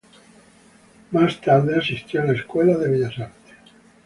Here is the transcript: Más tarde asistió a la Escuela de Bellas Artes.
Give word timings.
Más 1.11 1.39
tarde 1.41 1.77
asistió 1.77 2.23
a 2.23 2.25
la 2.25 2.33
Escuela 2.33 2.75
de 2.75 2.89
Bellas 2.89 3.19
Artes. 3.19 3.55